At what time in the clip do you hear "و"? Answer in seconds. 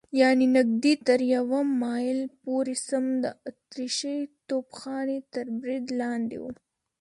6.41-6.45